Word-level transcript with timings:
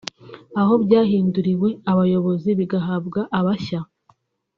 aho 0.59 0.73
byahinduriwe 0.83 1.69
abayobozi 1.91 2.49
bigahabwa 2.59 3.21
abashya 3.37 3.79